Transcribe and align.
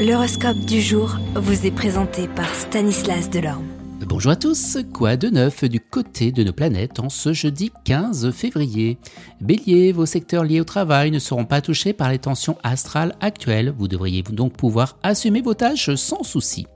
L'horoscope 0.00 0.60
du 0.60 0.80
jour 0.80 1.18
vous 1.34 1.66
est 1.66 1.70
présenté 1.70 2.26
par 2.26 2.48
Stanislas 2.54 3.28
Delorme. 3.28 3.66
Bonjour 4.06 4.32
à 4.32 4.36
tous, 4.36 4.78
quoi 4.94 5.18
de 5.18 5.28
neuf 5.28 5.62
du 5.64 5.78
côté 5.78 6.32
de 6.32 6.42
nos 6.42 6.54
planètes 6.54 7.00
en 7.00 7.10
ce 7.10 7.34
jeudi 7.34 7.70
15 7.84 8.30
février? 8.30 8.96
Bélier, 9.42 9.92
vos 9.92 10.06
secteurs 10.06 10.44
liés 10.44 10.62
au 10.62 10.64
travail 10.64 11.10
ne 11.10 11.18
seront 11.18 11.44
pas 11.44 11.60
touchés 11.60 11.92
par 11.92 12.08
les 12.08 12.18
tensions 12.18 12.56
astrales 12.62 13.14
actuelles, 13.20 13.74
vous 13.76 13.88
devriez 13.88 14.22
donc 14.22 14.54
pouvoir 14.54 14.96
assumer 15.02 15.42
vos 15.42 15.52
tâches 15.52 15.94
sans 15.96 16.22
souci. 16.22 16.66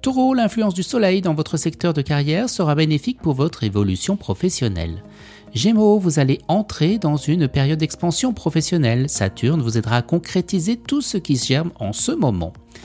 Taureau, 0.00 0.32
l'influence 0.32 0.72
du 0.72 0.82
soleil 0.82 1.20
dans 1.20 1.34
votre 1.34 1.58
secteur 1.58 1.92
de 1.92 2.00
carrière 2.00 2.48
sera 2.48 2.74
bénéfique 2.74 3.20
pour 3.20 3.34
votre 3.34 3.64
évolution 3.64 4.16
professionnelle. 4.16 5.02
Gémeaux, 5.54 5.98
vous 5.98 6.18
allez 6.18 6.40
entrer 6.48 6.96
dans 6.96 7.16
une 7.16 7.48
période 7.48 7.78
d'expansion 7.78 8.32
professionnelle. 8.32 9.10
Saturne 9.10 9.60
vous 9.60 9.76
aidera 9.76 9.98
à 9.98 10.02
concrétiser 10.02 10.78
tout 10.78 11.02
ce 11.02 11.18
qui 11.18 11.36
se 11.36 11.46
germe 11.46 11.72
en 11.78 11.92
ce 11.92 12.12
moment. 12.12 12.54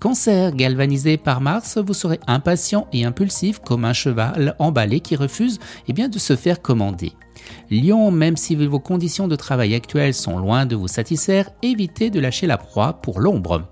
Cancer, 0.00 0.54
galvanisé 0.54 1.16
par 1.16 1.40
Mars, 1.40 1.78
vous 1.78 1.94
serez 1.94 2.20
impatient 2.26 2.86
et 2.92 3.04
impulsif 3.04 3.60
comme 3.60 3.84
un 3.84 3.94
cheval 3.94 4.54
emballé 4.58 5.00
qui 5.00 5.16
refuse 5.16 5.58
eh 5.88 5.92
bien, 5.92 6.08
de 6.08 6.18
se 6.18 6.36
faire 6.36 6.60
commander. 6.60 7.12
Lion, 7.70 8.10
même 8.10 8.36
si 8.36 8.54
vos 8.54 8.78
conditions 8.78 9.28
de 9.28 9.36
travail 9.36 9.74
actuelles 9.74 10.14
sont 10.14 10.38
loin 10.38 10.66
de 10.66 10.76
vous 10.76 10.88
satisfaire, 10.88 11.50
évitez 11.62 12.10
de 12.10 12.20
lâcher 12.20 12.46
la 12.46 12.58
proie 12.58 12.94
pour 12.94 13.20
l'ombre. 13.20 13.68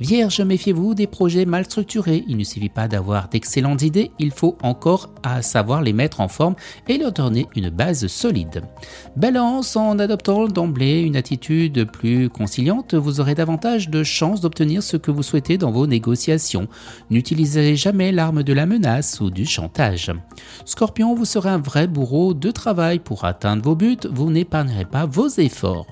Vierge, 0.00 0.40
méfiez-vous 0.40 0.94
des 0.94 1.06
projets 1.06 1.44
mal 1.44 1.64
structurés. 1.64 2.24
Il 2.26 2.36
ne 2.36 2.44
suffit 2.44 2.68
pas 2.68 2.88
d'avoir 2.88 3.28
d'excellentes 3.28 3.82
idées, 3.82 4.10
il 4.18 4.30
faut 4.30 4.56
encore 4.62 5.14
à 5.22 5.42
savoir 5.42 5.82
les 5.82 5.92
mettre 5.92 6.20
en 6.20 6.28
forme 6.28 6.54
et 6.88 6.98
leur 6.98 7.12
donner 7.12 7.46
une 7.54 7.70
base 7.70 8.06
solide. 8.06 8.62
Balance, 9.16 9.76
en 9.76 9.98
adoptant 9.98 10.46
d'emblée 10.46 11.00
une 11.00 11.16
attitude 11.16 11.84
plus 11.90 12.28
conciliante, 12.28 12.94
vous 12.94 13.20
aurez 13.20 13.34
davantage 13.34 13.88
de 13.88 14.02
chances 14.02 14.40
d'obtenir 14.40 14.82
ce 14.82 14.96
que 14.96 15.10
vous 15.10 15.22
souhaitez 15.22 15.58
vos 15.70 15.86
négociations. 15.86 16.68
N'utilisez 17.10 17.76
jamais 17.76 18.12
l'arme 18.12 18.42
de 18.42 18.52
la 18.52 18.66
menace 18.66 19.20
ou 19.20 19.30
du 19.30 19.46
chantage. 19.46 20.12
Scorpion, 20.64 21.14
vous 21.14 21.24
serez 21.24 21.50
un 21.50 21.58
vrai 21.58 21.86
bourreau 21.86 22.34
de 22.34 22.50
travail 22.50 22.98
pour 22.98 23.24
atteindre 23.24 23.62
vos 23.62 23.74
buts, 23.74 23.96
vous 24.10 24.30
n'épargnerez 24.30 24.84
pas 24.84 25.06
vos 25.06 25.28
efforts. 25.28 25.86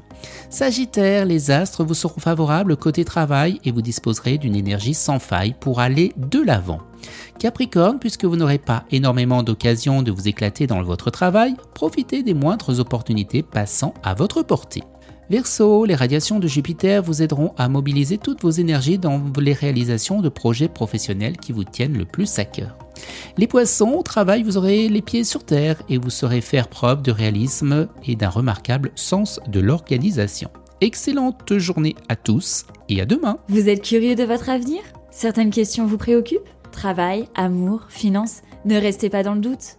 Sagittaire, 0.50 1.24
les 1.24 1.50
astres 1.50 1.84
vous 1.84 1.94
seront 1.94 2.20
favorables 2.20 2.76
côté 2.76 3.04
travail 3.04 3.60
et 3.64 3.72
vous 3.72 3.82
disposerez 3.82 4.38
d'une 4.38 4.56
énergie 4.56 4.94
sans 4.94 5.18
faille 5.18 5.54
pour 5.58 5.80
aller 5.80 6.12
de 6.16 6.40
l'avant. 6.40 6.80
Capricorne, 7.38 7.98
puisque 7.98 8.24
vous 8.24 8.36
n'aurez 8.36 8.58
pas 8.58 8.84
énormément 8.90 9.42
d'occasions 9.42 10.02
de 10.02 10.12
vous 10.12 10.28
éclater 10.28 10.66
dans 10.66 10.82
votre 10.82 11.10
travail, 11.10 11.56
profitez 11.74 12.22
des 12.22 12.34
moindres 12.34 12.78
opportunités 12.78 13.42
passant 13.42 13.94
à 14.02 14.14
votre 14.14 14.42
portée. 14.42 14.84
Verseau, 15.32 15.86
les 15.86 15.94
radiations 15.94 16.40
de 16.40 16.46
Jupiter 16.46 17.02
vous 17.02 17.22
aideront 17.22 17.54
à 17.56 17.66
mobiliser 17.66 18.18
toutes 18.18 18.42
vos 18.42 18.50
énergies 18.50 18.98
dans 18.98 19.18
les 19.40 19.54
réalisations 19.54 20.20
de 20.20 20.28
projets 20.28 20.68
professionnels 20.68 21.38
qui 21.38 21.52
vous 21.52 21.64
tiennent 21.64 21.96
le 21.96 22.04
plus 22.04 22.38
à 22.38 22.44
cœur. 22.44 22.76
Les 23.38 23.46
poissons, 23.46 23.94
au 23.96 24.02
travail, 24.02 24.42
vous 24.42 24.58
aurez 24.58 24.90
les 24.90 25.00
pieds 25.00 25.24
sur 25.24 25.42
terre 25.42 25.80
et 25.88 25.96
vous 25.96 26.10
saurez 26.10 26.42
faire 26.42 26.68
preuve 26.68 27.00
de 27.00 27.10
réalisme 27.10 27.88
et 28.06 28.14
d'un 28.14 28.28
remarquable 28.28 28.90
sens 28.94 29.40
de 29.48 29.60
l'organisation. 29.60 30.50
Excellente 30.82 31.56
journée 31.56 31.96
à 32.10 32.16
tous 32.16 32.66
et 32.90 33.00
à 33.00 33.06
demain. 33.06 33.38
Vous 33.48 33.70
êtes 33.70 33.80
curieux 33.80 34.16
de 34.16 34.24
votre 34.24 34.50
avenir? 34.50 34.82
Certaines 35.10 35.50
questions 35.50 35.86
vous 35.86 35.96
préoccupent? 35.96 36.50
Travail, 36.72 37.26
amour, 37.34 37.86
finances? 37.88 38.42
Ne 38.66 38.78
restez 38.78 39.08
pas 39.08 39.22
dans 39.22 39.34
le 39.34 39.40
doute. 39.40 39.78